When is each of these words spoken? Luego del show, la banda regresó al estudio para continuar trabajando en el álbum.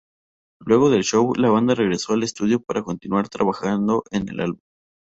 Luego 0.65 0.89
del 0.89 1.03
show, 1.03 1.35
la 1.35 1.51
banda 1.51 1.75
regresó 1.75 2.13
al 2.13 2.23
estudio 2.23 2.59
para 2.59 2.81
continuar 2.81 3.29
trabajando 3.29 4.01
en 4.09 4.29
el 4.29 4.39
álbum. 4.39 4.59